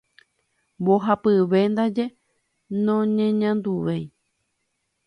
Mbohapyve 0.81 1.59
ndaje 1.71 2.05
noñeñanduvéi. 2.83 4.05